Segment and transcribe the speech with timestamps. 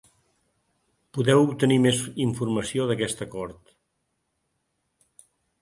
[1.17, 3.77] Podeu obtenir més informació d’aquest acord.